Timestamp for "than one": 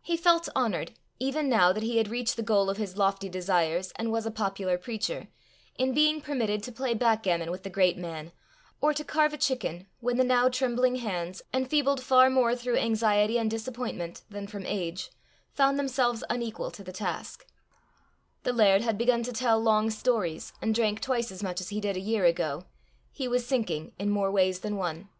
24.60-25.10